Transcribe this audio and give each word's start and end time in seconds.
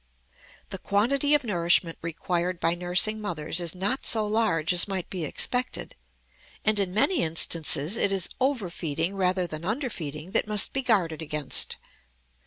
The 0.71 0.79
quantity 0.79 1.35
of 1.35 1.43
nourishment 1.43 1.99
required 2.01 2.59
by 2.59 2.73
nursing 2.73 3.21
mothers 3.21 3.59
is 3.59 3.75
not 3.75 4.03
so 4.03 4.25
large 4.25 4.73
as 4.73 4.87
might 4.87 5.07
be 5.11 5.25
expected, 5.25 5.95
and 6.65 6.79
in 6.79 6.91
many 6.91 7.21
instances 7.21 7.97
it 7.97 8.11
is 8.11 8.27
over 8.39 8.71
feeding 8.71 9.15
rather 9.15 9.45
than 9.45 9.63
under 9.63 9.91
feeding 9.91 10.31
that 10.31 10.47
must 10.47 10.73
be 10.73 10.81
guarded 10.81 11.21
against. 11.21 11.77